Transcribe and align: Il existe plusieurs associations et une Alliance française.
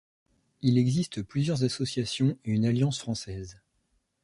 Il 0.63 0.79
existe 0.79 1.21
plusieurs 1.21 1.63
associations 1.63 2.35
et 2.43 2.49
une 2.53 2.65
Alliance 2.65 2.97
française. 2.97 3.61